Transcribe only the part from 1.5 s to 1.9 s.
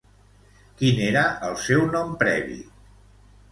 seu